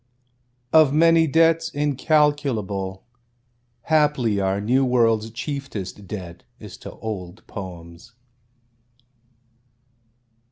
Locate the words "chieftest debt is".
5.29-6.75